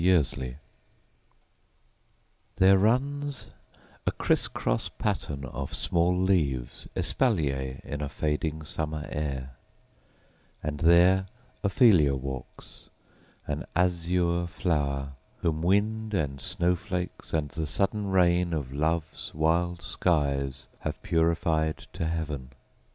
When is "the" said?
17.49-17.67